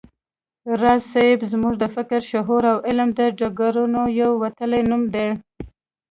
راز 0.81 1.01
صيب 1.13 1.39
زموږ 1.51 1.73
د 1.79 1.83
فکر، 1.95 2.19
شعور 2.31 2.63
او 2.71 2.77
علم 2.87 3.09
د 3.19 3.21
ډګرونو 3.39 4.01
یو 4.21 4.31
وتلی 4.43 4.81
نوم 4.89 5.03
و 5.13 5.15